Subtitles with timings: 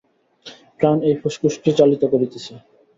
[0.79, 2.53] প্রাণ এই ফুসফুসকে চালিত করিতেছে।